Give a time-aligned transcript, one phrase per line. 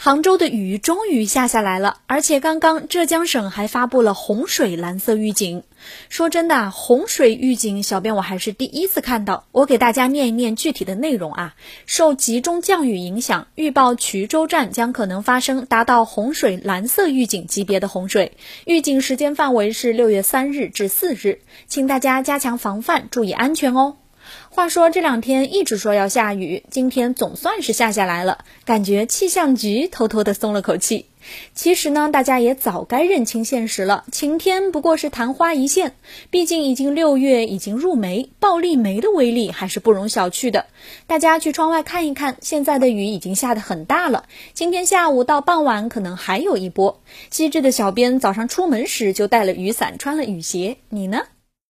[0.00, 5.64] 杭州的雨终于下下来了，而且刚刚浙江省还发布了洪水蓝色预警。
[6.08, 9.48] 说真的，洪水预警，小编我还是第一次看到。
[9.50, 11.56] 我给大家念一念具体的内容啊。
[11.86, 18.36] 受集中降雨影响，预报衢州站将可能发生达到洪水蓝色预警级别的洪水，
[18.66, 23.96] 预警时间范围是六月三日至四日，请大家加强防范，注意安全哦。
[24.50, 31.06] 话说这两天一直说要下雨，今天总算是下下来了，感觉气象局偷偷的松了口气。
[31.54, 35.94] 其实呢，大家也早该认清现实了，晴天不过是昙花一现。
[36.30, 40.66] 毕竟已经六月，已经入梅，暴力梅的威力还是不容小觑的。
[41.06, 44.24] 大家去窗外看一看，现在的雨已经下得很大了。
[44.54, 47.02] 今天下午到傍晚可能还有一波。
[47.28, 51.24] 机智的小编早上出门时就带了雨伞，穿了雨鞋，你呢？